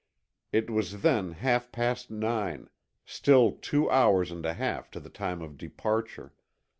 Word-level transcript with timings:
It 0.51 0.71
was 0.71 1.03
then 1.03 1.33
half 1.33 1.71
past 1.71 2.09
nine; 2.09 2.71
still 3.05 3.51
two 3.51 3.87
hours 3.91 4.31
and 4.31 4.43
a 4.47 4.55
half 4.55 4.89
to 4.97 4.99
the 4.99 5.11
time 5.11 5.43
of 5.43 5.59
departure. 5.59 6.33